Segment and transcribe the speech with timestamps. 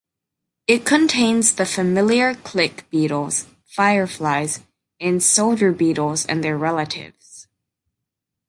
[0.65, 4.61] It contains the familiar click beetles, fireflies,
[4.99, 7.45] and soldier beetles and their relatives.